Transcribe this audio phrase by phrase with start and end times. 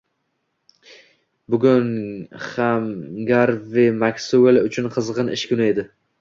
[1.55, 1.91] Bugun
[2.45, 2.87] ham
[3.29, 5.87] Garvi Maksuel uchun qizg`in ish kuni edi